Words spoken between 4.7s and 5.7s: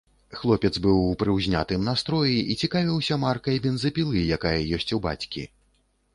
ёсць у бацькі.